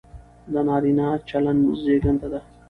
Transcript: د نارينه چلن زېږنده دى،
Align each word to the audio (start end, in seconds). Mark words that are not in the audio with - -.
د 0.53 0.53
نارينه 0.67 1.07
چلن 1.29 1.57
زېږنده 1.83 2.27
دى، 2.31 2.41